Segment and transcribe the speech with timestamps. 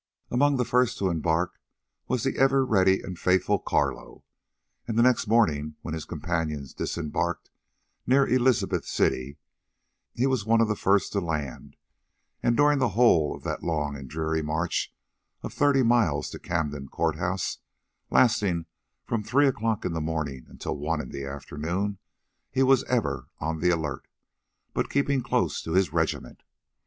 [0.31, 1.59] Among the first to embark
[2.07, 4.23] was the ever ready and faithful Carlo,
[4.87, 7.51] and the next morning, when his companions disembarked
[8.07, 9.37] near Elizabeth City,
[10.15, 11.75] he was one of the first to land,
[12.41, 14.91] and, during the whole of the long and dreary march
[15.43, 17.59] of thirty miles to Camden Court House,
[18.09, 18.65] lasting
[19.05, 21.99] from three o'clock in the morning until one in the afternoon,
[22.49, 24.07] he was ever on the alert,
[24.73, 26.41] but keeping close to his regiment.